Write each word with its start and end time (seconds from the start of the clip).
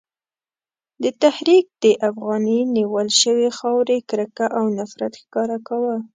دې 1.01 1.11
تحریک 1.23 1.65
د 1.83 1.85
افغاني 2.09 2.59
نیول 2.75 3.07
شوې 3.21 3.49
خاورې 3.57 3.97
کرکه 4.09 4.45
او 4.57 4.65
نفرت 4.77 5.13
ښکاره 5.21 5.57
کاوه. 5.67 5.95